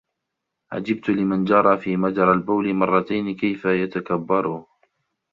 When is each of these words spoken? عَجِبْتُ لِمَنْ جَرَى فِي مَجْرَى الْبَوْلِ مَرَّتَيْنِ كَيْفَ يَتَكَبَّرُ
عَجِبْتُ 0.71 1.09
لِمَنْ 1.09 1.43
جَرَى 1.45 1.77
فِي 1.77 1.97
مَجْرَى 1.97 2.33
الْبَوْلِ 2.33 2.73
مَرَّتَيْنِ 2.73 3.35
كَيْفَ 3.35 3.65
يَتَكَبَّرُ 3.65 4.65